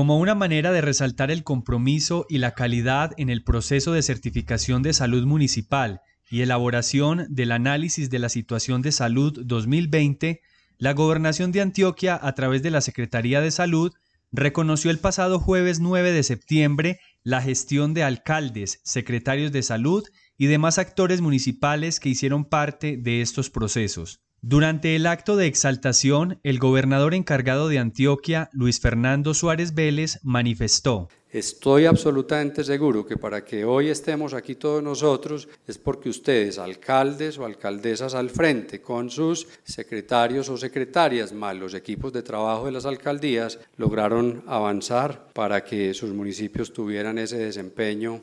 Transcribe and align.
como 0.00 0.16
una 0.16 0.34
manera 0.34 0.72
de 0.72 0.80
resaltar 0.80 1.30
el 1.30 1.44
compromiso 1.44 2.24
y 2.30 2.38
la 2.38 2.54
calidad 2.54 3.12
en 3.18 3.28
el 3.28 3.44
proceso 3.44 3.92
de 3.92 4.00
certificación 4.00 4.82
de 4.82 4.94
salud 4.94 5.26
municipal 5.26 6.00
y 6.30 6.40
elaboración 6.40 7.26
del 7.28 7.52
análisis 7.52 8.08
de 8.08 8.18
la 8.18 8.30
situación 8.30 8.80
de 8.80 8.92
salud 8.92 9.38
2020, 9.44 10.40
la 10.78 10.94
Gobernación 10.94 11.52
de 11.52 11.60
Antioquia, 11.60 12.18
a 12.22 12.34
través 12.34 12.62
de 12.62 12.70
la 12.70 12.80
Secretaría 12.80 13.42
de 13.42 13.50
Salud, 13.50 13.92
reconoció 14.32 14.90
el 14.90 15.00
pasado 15.00 15.38
jueves 15.38 15.80
9 15.80 16.12
de 16.12 16.22
septiembre 16.22 16.98
la 17.22 17.42
gestión 17.42 17.92
de 17.92 18.02
alcaldes, 18.02 18.80
secretarios 18.82 19.52
de 19.52 19.62
salud 19.62 20.02
y 20.38 20.46
demás 20.46 20.78
actores 20.78 21.20
municipales 21.20 22.00
que 22.00 22.08
hicieron 22.08 22.46
parte 22.46 22.96
de 22.96 23.20
estos 23.20 23.50
procesos. 23.50 24.22
Durante 24.42 24.96
el 24.96 25.06
acto 25.06 25.36
de 25.36 25.46
exaltación, 25.46 26.40
el 26.44 26.58
gobernador 26.58 27.12
encargado 27.12 27.68
de 27.68 27.78
Antioquia, 27.78 28.48
Luis 28.54 28.80
Fernando 28.80 29.34
Suárez 29.34 29.74
Vélez, 29.74 30.18
manifestó. 30.22 31.08
Estoy 31.30 31.84
absolutamente 31.84 32.64
seguro 32.64 33.04
que 33.04 33.18
para 33.18 33.44
que 33.44 33.66
hoy 33.66 33.90
estemos 33.90 34.32
aquí 34.32 34.54
todos 34.54 34.82
nosotros 34.82 35.46
es 35.66 35.76
porque 35.76 36.08
ustedes, 36.08 36.58
alcaldes 36.58 37.36
o 37.38 37.44
alcaldesas 37.44 38.14
al 38.14 38.30
frente, 38.30 38.80
con 38.80 39.10
sus 39.10 39.46
secretarios 39.62 40.48
o 40.48 40.56
secretarias, 40.56 41.34
más 41.34 41.54
los 41.54 41.74
equipos 41.74 42.10
de 42.10 42.22
trabajo 42.22 42.64
de 42.64 42.72
las 42.72 42.86
alcaldías, 42.86 43.58
lograron 43.76 44.42
avanzar 44.46 45.28
para 45.34 45.62
que 45.62 45.92
sus 45.92 46.14
municipios 46.14 46.72
tuvieran 46.72 47.18
ese 47.18 47.36
desempeño 47.36 48.22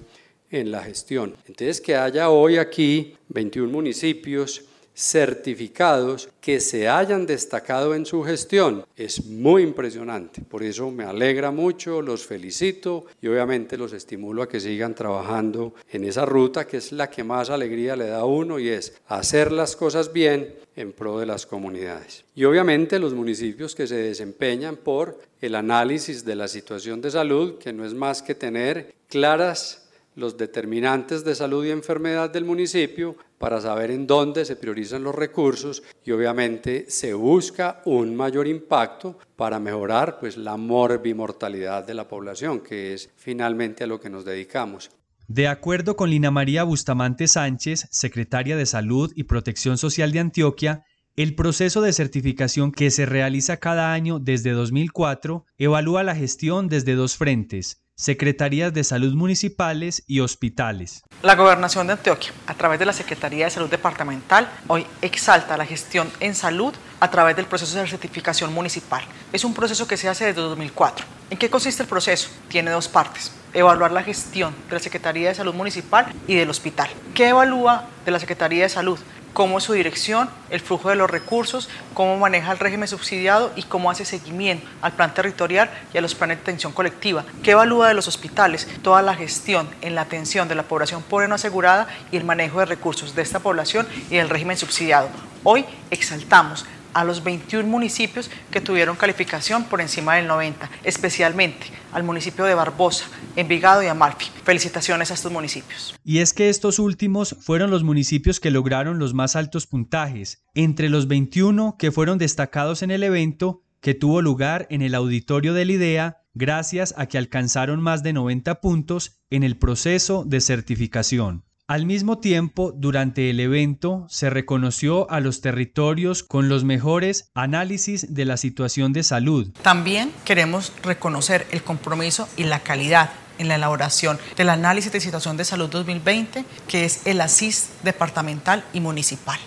en 0.50 0.72
la 0.72 0.82
gestión. 0.82 1.36
Entonces, 1.46 1.80
que 1.80 1.96
haya 1.96 2.30
hoy 2.30 2.58
aquí 2.58 3.14
21 3.30 3.72
municipios 3.72 4.64
certificados 4.98 6.28
que 6.42 6.60
se 6.60 6.90
hayan 6.90 7.28
destacado 7.28 7.94
en 7.94 8.04
su 8.04 8.24
gestión 8.24 8.84
es 8.96 9.26
muy 9.26 9.62
impresionante. 9.62 10.42
Por 10.42 10.64
eso 10.64 10.90
me 10.90 11.04
alegra 11.04 11.52
mucho, 11.52 12.02
los 12.02 12.26
felicito 12.26 13.06
y 13.22 13.28
obviamente 13.28 13.78
los 13.78 13.94
estimulo 13.94 14.42
a 14.42 14.50
que 14.50 14.60
sigan 14.60 14.96
trabajando 14.96 15.76
en 15.92 16.04
esa 16.04 16.26
ruta 16.26 16.66
que 16.66 16.78
es 16.78 16.92
la 16.92 17.12
que 17.12 17.24
más 17.24 17.52
alegría 17.52 17.96
le 17.96 18.08
da 18.08 18.22
a 18.22 18.26
uno 18.26 18.58
y 18.58 18.70
es 18.70 18.98
hacer 19.08 19.52
las 19.52 19.76
cosas 19.76 20.12
bien 20.12 20.56
en 20.76 20.94
pro 20.94 21.20
de 21.20 21.28
las 21.28 21.46
comunidades. 21.46 22.26
Y 22.34 22.46
obviamente 22.46 22.98
los 22.98 23.14
municipios 23.14 23.76
que 23.76 23.86
se 23.86 23.98
desempeñan 23.98 24.78
por 24.78 25.20
el 25.42 25.54
análisis 25.54 26.26
de 26.26 26.36
la 26.36 26.48
situación 26.48 27.02
de 27.02 27.12
salud, 27.12 27.60
que 27.60 27.72
no 27.72 27.86
es 27.86 27.94
más 27.94 28.24
que 28.24 28.34
tener 28.34 28.96
claras 29.10 29.88
los 30.16 30.36
determinantes 30.36 31.24
de 31.24 31.36
salud 31.36 31.64
y 31.64 31.70
enfermedad 31.70 32.32
del 32.32 32.44
municipio 32.44 33.16
para 33.38 33.62
saber 33.62 33.92
en 33.92 34.08
dónde 34.08 34.46
se 34.46 34.56
priorizan 34.56 35.04
los 35.04 35.16
recursos 35.16 35.84
y 36.04 36.12
obviamente 36.12 36.86
se 36.90 37.14
busca 37.14 37.82
un 37.86 38.16
mayor 38.16 38.48
impacto 38.48 39.18
para 39.36 39.60
mejorar 39.60 40.20
pues 40.20 40.38
la 40.38 40.58
morbimortalidad 40.58 41.86
de 41.86 41.94
la 41.94 42.08
población, 42.08 42.62
que 42.62 42.94
es 42.94 43.10
finalmente 43.16 43.84
a 43.84 43.88
lo 43.88 44.00
que 44.00 44.10
nos 44.10 44.26
dedicamos. 44.26 44.90
De 45.28 45.48
acuerdo 45.48 45.98
con 45.98 46.10
Lina 46.10 46.32
María 46.32 46.64
Bustamante 46.64 47.28
Sánchez, 47.28 47.88
secretaria 47.92 48.56
de 48.56 48.66
Salud 48.66 49.12
y 49.16 49.24
Protección 49.24 49.78
Social 49.78 50.14
de 50.14 50.20
Antioquia, 50.20 50.86
el 51.18 51.36
proceso 51.36 51.82
de 51.82 51.94
certificación 51.94 52.72
que 52.72 52.92
se 52.92 53.06
realiza 53.06 53.58
cada 53.58 53.92
año 53.92 54.20
desde 54.20 54.52
2004 54.52 55.46
evalúa 55.58 56.04
la 56.04 56.16
gestión 56.16 56.70
desde 56.70 56.94
dos 56.94 57.18
frentes, 57.18 57.82
Secretarías 58.00 58.72
de 58.76 58.84
Salud 58.84 59.16
Municipales 59.16 60.04
y 60.06 60.20
Hospitales. 60.20 61.04
La 61.24 61.34
Gobernación 61.34 61.88
de 61.88 61.94
Antioquia, 61.94 62.32
a 62.46 62.54
través 62.54 62.78
de 62.78 62.86
la 62.86 62.94
Secretaría 62.94 63.46
de 63.46 63.52
Salud 63.52 63.72
Departamental, 63.72 64.48
hoy 64.68 64.86
exalta 65.02 65.58
la 65.58 65.66
gestión 65.66 66.08
en 66.20 66.36
salud 66.36 66.76
a 67.00 67.10
través 67.10 67.36
del 67.36 67.48
proceso 67.48 67.76
de 67.76 67.88
certificación 67.88 68.54
municipal. 68.54 69.04
Es 69.34 69.44
un 69.44 69.56
proceso 69.56 69.88
que 69.88 69.98
se 69.98 70.08
hace 70.08 70.26
desde 70.26 70.42
2004. 70.42 71.08
¿En 71.32 71.40
qué 71.40 71.50
consiste 71.50 71.82
el 71.82 71.90
proceso? 71.90 72.30
Tiene 72.50 72.70
dos 72.70 72.88
partes. 72.88 73.32
Evaluar 73.52 73.92
la 73.92 74.04
gestión 74.04 74.54
de 74.68 74.74
la 74.76 74.80
Secretaría 74.80 75.30
de 75.30 75.36
Salud 75.36 75.56
Municipal 75.56 76.14
y 76.28 76.36
del 76.36 76.52
hospital. 76.52 76.90
¿Qué 77.16 77.30
evalúa 77.30 77.88
de 78.06 78.12
la 78.12 78.20
Secretaría 78.20 78.62
de 78.62 78.70
Salud? 78.70 79.00
Cómo 79.34 79.58
es 79.58 79.66
su 79.66 79.74
dirección, 79.74 80.30
el 80.50 80.60
flujo 80.60 80.90
de 80.90 80.96
los 80.96 81.10
recursos, 81.10 81.70
cómo 81.94 82.18
maneja 82.18 82.52
el 82.52 82.60
régimen 82.60 82.88
subsidiado 82.88 83.52
y 83.56 83.64
cómo 83.64 83.92
hace 83.92 84.06
seguimiento 84.06 84.68
al 84.82 84.94
plan 84.94 85.14
territorial 85.14 85.70
y 85.94 85.98
a 85.98 86.02
los 86.02 86.16
planes 86.16 86.38
de 86.38 86.42
atención 86.42 86.74
colectiva, 86.74 87.24
qué 87.44 87.52
evalúa 87.52 87.88
de 87.88 87.94
los 87.94 88.08
hospitales, 88.08 88.68
toda 88.82 89.02
la 89.02 89.16
gestión 89.16 89.70
en 89.82 89.96
la 89.96 90.02
atención 90.02 90.48
de 90.48 90.56
la 90.56 90.64
población 90.64 91.04
pobre 91.04 91.28
no 91.28 91.36
asegurada 91.36 91.88
y 92.12 92.18
el 92.18 92.24
manejo 92.24 92.60
de 92.60 92.66
recursos 92.66 93.16
de 93.16 93.22
esta 93.22 93.40
población 93.40 93.88
y 94.10 94.18
del 94.18 94.30
régimen 94.30 94.58
subsidiado. 94.58 95.10
Hoy 95.44 95.66
exaltamos 95.92 96.66
a 96.94 97.04
los 97.04 97.24
21 97.24 97.68
municipios 97.68 98.30
que 98.52 98.62
tuvieron 98.62 98.96
calificación 98.96 99.66
por 99.66 99.82
encima 99.82 100.16
del 100.16 100.28
90, 100.28 100.70
especialmente 100.84 101.68
al 101.94 102.04
municipio 102.04 102.46
de 102.46 102.54
Barbosa, 102.54 103.06
Envigado 103.36 103.84
y 103.84 103.88
Amalfi. 103.88 104.28
Felicitaciones 104.44 105.12
a 105.12 105.14
estos 105.14 105.32
municipios. 105.32 105.96
Y 106.04 106.20
es 106.20 106.34
que 106.34 106.50
estos 106.50 106.80
últimos 106.80 107.36
fueron 107.40 107.70
los 107.72 107.84
municipios 107.84 108.40
que 108.40 108.52
lograron 108.52 109.00
los 109.00 109.14
más 109.14 109.36
altos 109.36 109.68
puntajes, 109.68 110.44
entre 110.54 110.90
los 110.90 111.08
21 111.08 111.76
que 111.78 111.92
fueron 111.92 112.18
destacados 112.18 112.82
en 112.82 112.92
el 112.92 113.04
evento 113.04 113.64
que 113.82 113.94
tuvo 113.94 114.22
lugar 114.22 114.68
en 114.70 114.82
el 114.82 114.96
auditorio 114.96 115.54
del 115.54 115.72
IDEA 115.72 116.24
gracias 116.34 116.94
a 116.98 117.08
que 117.08 117.18
alcanzaron 117.18 117.82
más 117.82 118.04
de 118.04 118.14
90 118.14 118.62
puntos 118.62 119.22
en 119.30 119.44
el 119.44 119.58
proceso 119.58 120.24
de 120.24 120.42
certificación. 120.42 121.47
Al 121.70 121.86
mismo 121.86 122.20
tiempo, 122.20 122.72
durante 122.74 123.30
el 123.30 123.42
evento 123.42 124.06
se 124.08 124.30
reconoció 124.30 125.12
a 125.12 125.20
los 125.20 125.42
territorios 125.42 126.24
con 126.24 126.48
los 126.48 126.64
mejores 126.64 127.30
análisis 127.34 128.14
de 128.14 128.24
la 128.24 128.38
situación 128.38 128.94
de 128.94 129.04
salud. 129.04 129.52
También 129.64 130.14
queremos 130.24 130.72
reconocer 130.82 131.46
el 131.52 131.64
compromiso 131.64 132.30
y 132.38 132.46
la 132.46 132.62
calidad 132.62 133.10
en 133.38 133.50
la 133.50 133.56
elaboración 133.56 134.18
del 134.38 134.48
análisis 134.48 134.94
de 134.94 135.02
situación 135.02 135.36
de 135.36 135.44
salud 135.44 135.68
2020, 135.70 136.46
que 136.70 136.86
es 136.86 137.06
el 137.06 137.20
ASIS 137.20 137.72
departamental 137.84 138.64
y 138.72 138.80
municipal. 138.80 139.38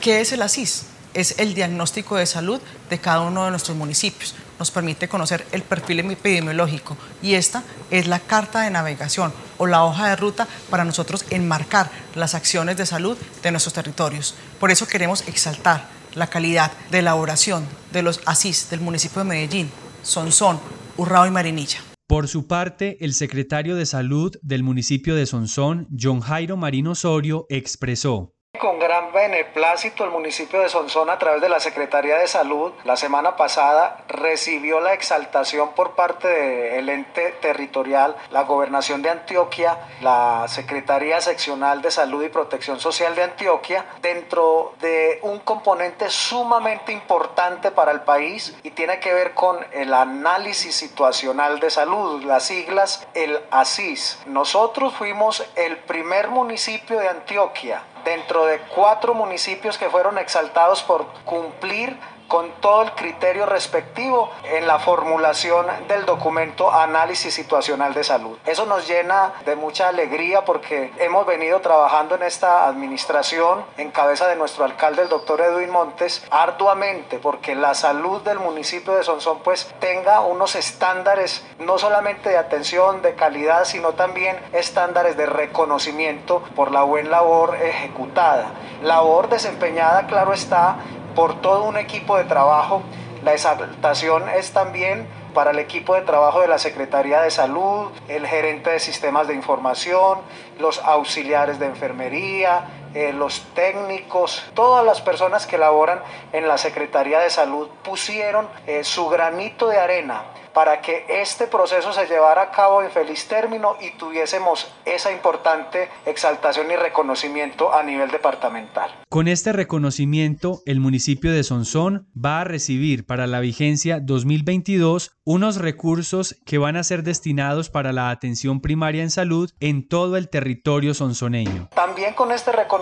¿Qué 0.00 0.20
es 0.20 0.32
el 0.32 0.42
ASIS? 0.42 0.86
Es 1.14 1.38
el 1.38 1.54
diagnóstico 1.54 2.16
de 2.16 2.26
salud 2.26 2.60
de 2.90 2.98
cada 2.98 3.20
uno 3.20 3.44
de 3.44 3.50
nuestros 3.50 3.76
municipios 3.76 4.34
nos 4.58 4.70
permite 4.70 5.08
conocer 5.08 5.46
el 5.52 5.62
perfil 5.62 6.00
epidemiológico 6.00 6.96
y 7.22 7.34
esta 7.34 7.62
es 7.90 8.06
la 8.06 8.20
carta 8.20 8.62
de 8.62 8.70
navegación 8.70 9.32
o 9.56 9.66
la 9.66 9.84
hoja 9.84 10.08
de 10.08 10.16
ruta 10.16 10.48
para 10.70 10.84
nosotros 10.84 11.24
enmarcar 11.30 11.90
las 12.14 12.34
acciones 12.34 12.76
de 12.76 12.86
salud 12.86 13.16
de 13.42 13.50
nuestros 13.50 13.74
territorios. 13.74 14.34
Por 14.60 14.70
eso 14.70 14.86
queremos 14.86 15.26
exaltar 15.28 15.88
la 16.14 16.28
calidad 16.28 16.72
de 16.90 17.00
elaboración 17.00 17.66
de 17.92 18.02
los 18.02 18.20
ASIS 18.26 18.70
del 18.70 18.80
municipio 18.80 19.22
de 19.22 19.28
Medellín, 19.28 19.70
Sonsón, 20.02 20.60
Urrao 20.96 21.26
y 21.26 21.30
Marinilla. 21.30 21.80
Por 22.08 22.26
su 22.26 22.46
parte, 22.46 22.96
el 23.04 23.12
secretario 23.12 23.76
de 23.76 23.84
Salud 23.84 24.34
del 24.42 24.62
municipio 24.62 25.14
de 25.14 25.26
Sonsón, 25.26 25.86
John 25.98 26.20
Jairo 26.20 26.56
Marino 26.56 26.92
Osorio, 26.92 27.44
expresó 27.50 28.34
con 28.58 28.78
gran 28.78 29.12
beneplácito 29.12 30.04
el 30.04 30.10
municipio 30.10 30.60
de 30.60 30.68
Sonsón 30.68 31.10
a 31.10 31.18
través 31.18 31.40
de 31.40 31.48
la 31.48 31.60
Secretaría 31.60 32.18
de 32.18 32.26
Salud 32.26 32.72
la 32.84 32.96
semana 32.96 33.36
pasada 33.36 34.04
recibió 34.08 34.80
la 34.80 34.94
exaltación 34.94 35.70
por 35.74 35.94
parte 35.94 36.28
del 36.28 36.88
ente 36.88 37.32
territorial, 37.40 38.16
la 38.30 38.42
Gobernación 38.42 39.00
de 39.02 39.10
Antioquia, 39.10 39.78
la 40.00 40.46
Secretaría 40.48 41.20
Seccional 41.20 41.82
de 41.82 41.90
Salud 41.90 42.22
y 42.24 42.28
Protección 42.28 42.80
Social 42.80 43.14
de 43.14 43.22
Antioquia, 43.22 43.84
dentro 44.02 44.74
de 44.80 45.20
un 45.22 45.38
componente 45.40 46.10
sumamente 46.10 46.92
importante 46.92 47.70
para 47.70 47.92
el 47.92 48.00
país 48.00 48.56
y 48.62 48.70
tiene 48.70 48.98
que 48.98 49.14
ver 49.14 49.34
con 49.34 49.64
el 49.72 49.94
análisis 49.94 50.74
situacional 50.74 51.60
de 51.60 51.70
salud, 51.70 52.24
las 52.24 52.44
siglas 52.44 53.06
el 53.14 53.38
ASIS. 53.50 54.18
Nosotros 54.26 54.94
fuimos 54.94 55.44
el 55.54 55.76
primer 55.78 56.28
municipio 56.28 56.98
de 56.98 57.08
Antioquia 57.08 57.82
dentro 58.08 58.46
de 58.46 58.58
cuatro 58.74 59.14
municipios 59.14 59.76
que 59.76 59.90
fueron 59.90 60.18
exaltados 60.18 60.82
por 60.82 61.06
cumplir 61.24 61.96
con 62.28 62.52
todo 62.60 62.82
el 62.82 62.92
criterio 62.92 63.46
respectivo 63.46 64.30
en 64.44 64.66
la 64.66 64.78
formulación 64.78 65.66
del 65.88 66.04
documento 66.04 66.70
Análisis 66.70 67.34
Situacional 67.34 67.94
de 67.94 68.04
Salud. 68.04 68.36
Eso 68.46 68.66
nos 68.66 68.86
llena 68.86 69.32
de 69.46 69.56
mucha 69.56 69.88
alegría 69.88 70.44
porque 70.44 70.92
hemos 70.98 71.26
venido 71.26 71.60
trabajando 71.60 72.14
en 72.14 72.22
esta 72.22 72.68
administración 72.68 73.64
en 73.78 73.90
cabeza 73.90 74.28
de 74.28 74.36
nuestro 74.36 74.64
alcalde, 74.64 75.02
el 75.02 75.08
doctor 75.08 75.40
Edwin 75.40 75.70
Montes, 75.70 76.24
arduamente 76.30 77.18
porque 77.18 77.54
la 77.54 77.74
salud 77.74 78.20
del 78.22 78.38
municipio 78.38 78.94
de 78.94 79.02
Sonsón 79.02 79.38
pues 79.42 79.74
tenga 79.80 80.20
unos 80.20 80.54
estándares 80.54 81.44
no 81.58 81.78
solamente 81.78 82.28
de 82.28 82.36
atención, 82.36 83.02
de 83.02 83.14
calidad, 83.14 83.64
sino 83.64 83.92
también 83.92 84.38
estándares 84.52 85.16
de 85.16 85.26
reconocimiento 85.26 86.42
por 86.54 86.72
la 86.72 86.82
buena 86.82 87.08
labor 87.08 87.56
ejecutada. 87.56 88.50
Labor 88.82 89.28
desempeñada, 89.28 90.06
claro 90.06 90.32
está, 90.32 90.76
por 91.18 91.40
todo 91.40 91.64
un 91.64 91.76
equipo 91.76 92.16
de 92.16 92.22
trabajo. 92.22 92.80
La 93.24 93.32
exaltación 93.32 94.28
es 94.28 94.52
también 94.52 95.08
para 95.34 95.50
el 95.50 95.58
equipo 95.58 95.96
de 95.96 96.02
trabajo 96.02 96.40
de 96.40 96.46
la 96.46 96.58
Secretaría 96.58 97.20
de 97.22 97.32
Salud, 97.32 97.90
el 98.06 98.24
gerente 98.24 98.70
de 98.70 98.78
sistemas 98.78 99.26
de 99.26 99.34
información, 99.34 100.20
los 100.60 100.78
auxiliares 100.78 101.58
de 101.58 101.66
enfermería, 101.66 102.77
eh, 102.94 103.12
los 103.12 103.42
técnicos, 103.54 104.44
todas 104.54 104.84
las 104.84 105.00
personas 105.00 105.46
que 105.46 105.58
laboran 105.58 106.00
en 106.32 106.48
la 106.48 106.58
Secretaría 106.58 107.20
de 107.20 107.30
Salud 107.30 107.68
pusieron 107.82 108.48
eh, 108.66 108.84
su 108.84 109.08
granito 109.08 109.68
de 109.68 109.78
arena 109.78 110.24
para 110.58 110.80
que 110.80 111.04
este 111.08 111.46
proceso 111.46 111.92
se 111.92 112.06
llevara 112.06 112.42
a 112.42 112.50
cabo 112.50 112.82
en 112.82 112.90
feliz 112.90 113.28
término 113.28 113.76
y 113.80 113.96
tuviésemos 113.96 114.66
esa 114.84 115.12
importante 115.12 115.88
exaltación 116.04 116.68
y 116.72 116.74
reconocimiento 116.74 117.72
a 117.72 117.84
nivel 117.84 118.10
departamental. 118.10 118.90
Con 119.08 119.28
este 119.28 119.52
reconocimiento, 119.52 120.60
el 120.66 120.80
municipio 120.80 121.30
de 121.30 121.44
Sonsón 121.44 122.08
va 122.12 122.40
a 122.40 122.44
recibir 122.44 123.06
para 123.06 123.28
la 123.28 123.38
vigencia 123.38 124.00
2022 124.00 125.12
unos 125.24 125.56
recursos 125.56 126.36
que 126.44 126.58
van 126.58 126.76
a 126.76 126.82
ser 126.82 127.02
destinados 127.04 127.70
para 127.70 127.92
la 127.92 128.10
atención 128.10 128.60
primaria 128.60 129.02
en 129.02 129.10
salud 129.10 129.50
en 129.60 129.86
todo 129.86 130.16
el 130.16 130.28
territorio 130.28 130.92
sonsoneño. 130.92 131.68
También 131.74 132.14
con 132.14 132.32
este 132.32 132.50
reconocimiento 132.50 132.77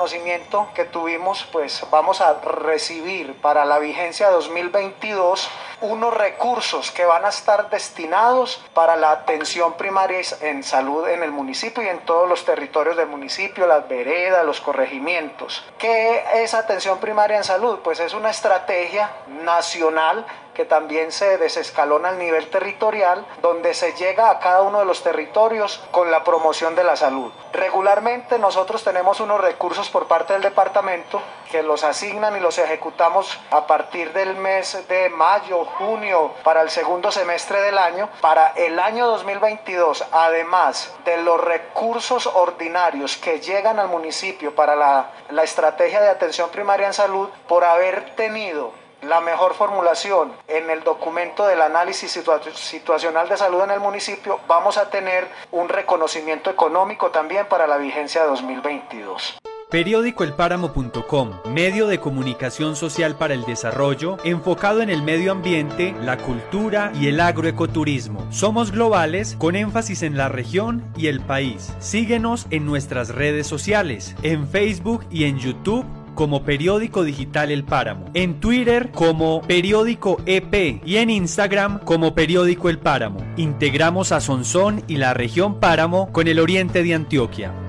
que 0.74 0.84
tuvimos, 0.84 1.44
pues 1.50 1.82
vamos 1.90 2.20
a 2.20 2.34
recibir 2.40 3.34
para 3.40 3.64
la 3.64 3.78
vigencia 3.78 4.30
2022 4.30 5.48
unos 5.80 6.14
recursos 6.14 6.90
que 6.90 7.04
van 7.04 7.24
a 7.24 7.28
estar 7.28 7.70
destinados 7.70 8.62
para 8.74 8.96
la 8.96 9.10
atención 9.10 9.74
primaria 9.74 10.20
en 10.40 10.62
salud 10.62 11.08
en 11.08 11.22
el 11.22 11.32
municipio 11.32 11.82
y 11.82 11.88
en 11.88 12.00
todos 12.00 12.28
los 12.28 12.44
territorios 12.44 12.96
del 12.96 13.08
municipio, 13.08 13.66
las 13.66 13.88
veredas, 13.88 14.44
los 14.44 14.60
corregimientos. 14.60 15.64
¿Qué 15.78 16.24
es 16.34 16.54
atención 16.54 16.98
primaria 16.98 17.38
en 17.38 17.44
salud? 17.44 17.78
Pues 17.82 18.00
es 18.00 18.14
una 18.14 18.30
estrategia 18.30 19.10
nacional 19.44 20.24
que 20.56 20.64
también 20.64 21.12
se 21.12 21.36
desescalona 21.36 22.08
al 22.08 22.18
nivel 22.18 22.48
territorial, 22.48 23.26
donde 23.42 23.74
se 23.74 23.92
llega 23.92 24.30
a 24.30 24.38
cada 24.38 24.62
uno 24.62 24.78
de 24.78 24.86
los 24.86 25.02
territorios 25.02 25.84
con 25.90 26.10
la 26.10 26.24
promoción 26.24 26.74
de 26.74 26.82
la 26.82 26.96
salud. 26.96 27.30
Regularmente 27.52 28.38
nosotros 28.38 28.82
tenemos 28.82 29.20
unos 29.20 29.38
recursos 29.38 29.90
por 29.90 30.06
parte 30.06 30.32
del 30.32 30.40
departamento 30.40 31.20
que 31.50 31.62
los 31.62 31.84
asignan 31.84 32.36
y 32.36 32.40
los 32.40 32.56
ejecutamos 32.56 33.38
a 33.50 33.66
partir 33.66 34.14
del 34.14 34.34
mes 34.36 34.88
de 34.88 35.10
mayo, 35.10 35.66
junio, 35.66 36.32
para 36.42 36.62
el 36.62 36.70
segundo 36.70 37.12
semestre 37.12 37.60
del 37.60 37.76
año. 37.76 38.08
Para 38.22 38.52
el 38.56 38.78
año 38.78 39.06
2022, 39.08 40.06
además 40.10 40.94
de 41.04 41.18
los 41.18 41.38
recursos 41.38 42.26
ordinarios 42.26 43.18
que 43.18 43.40
llegan 43.40 43.78
al 43.78 43.88
municipio 43.88 44.54
para 44.54 44.74
la, 44.74 45.10
la 45.28 45.42
estrategia 45.42 46.00
de 46.00 46.08
atención 46.08 46.48
primaria 46.48 46.86
en 46.86 46.94
salud, 46.94 47.28
por 47.46 47.62
haber 47.62 48.16
tenido 48.16 48.85
la 49.02 49.20
mejor 49.20 49.54
formulación 49.54 50.32
en 50.48 50.70
el 50.70 50.82
documento 50.82 51.46
del 51.46 51.62
análisis 51.62 52.20
situacional 52.54 53.28
de 53.28 53.36
salud 53.36 53.62
en 53.62 53.70
el 53.70 53.80
municipio, 53.80 54.40
vamos 54.48 54.78
a 54.78 54.90
tener 54.90 55.28
un 55.52 55.68
reconocimiento 55.68 56.50
económico 56.50 57.10
también 57.10 57.46
para 57.46 57.66
la 57.66 57.76
vigencia 57.76 58.22
de 58.22 58.28
2022. 58.28 59.38
Periódicoelpáramo.com, 59.70 61.40
medio 61.52 61.88
de 61.88 61.98
comunicación 61.98 62.76
social 62.76 63.16
para 63.16 63.34
el 63.34 63.44
desarrollo, 63.44 64.16
enfocado 64.22 64.80
en 64.80 64.90
el 64.90 65.02
medio 65.02 65.32
ambiente, 65.32 65.92
la 66.02 66.18
cultura 66.18 66.92
y 66.94 67.08
el 67.08 67.18
agroecoturismo. 67.18 68.24
Somos 68.30 68.70
globales 68.70 69.34
con 69.36 69.56
énfasis 69.56 70.02
en 70.02 70.16
la 70.16 70.28
región 70.28 70.84
y 70.96 71.08
el 71.08 71.20
país. 71.20 71.72
Síguenos 71.80 72.46
en 72.50 72.64
nuestras 72.64 73.08
redes 73.08 73.48
sociales, 73.48 74.14
en 74.22 74.46
Facebook 74.46 75.04
y 75.10 75.24
en 75.24 75.38
YouTube 75.38 75.84
como 76.16 76.42
Periódico 76.42 77.04
Digital 77.04 77.52
El 77.52 77.62
Páramo, 77.62 78.06
en 78.14 78.40
Twitter 78.40 78.90
como 78.90 79.42
Periódico 79.42 80.20
EP 80.26 80.82
y 80.84 80.96
en 80.96 81.10
Instagram 81.10 81.78
como 81.78 82.16
Periódico 82.16 82.68
El 82.68 82.80
Páramo. 82.80 83.20
Integramos 83.36 84.10
a 84.10 84.20
Sonsón 84.20 84.82
y 84.88 84.96
la 84.96 85.14
región 85.14 85.60
Páramo 85.60 86.10
con 86.10 86.26
el 86.26 86.40
oriente 86.40 86.82
de 86.82 86.94
Antioquia. 86.94 87.65